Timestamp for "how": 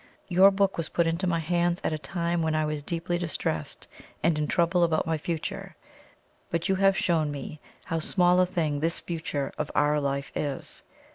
7.85-7.99